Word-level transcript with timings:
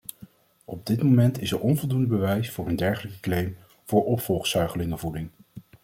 Op 0.65 0.85
dit 0.85 1.03
moment 1.03 1.41
is 1.41 1.51
er 1.51 1.59
onvoldoende 1.59 2.07
bewijs 2.07 2.49
voor 2.51 2.67
een 2.67 2.75
dergelijke 2.75 3.19
claim 3.19 3.55
voor 3.83 4.05
opvolgzuigelingenvoeding. 4.05 5.29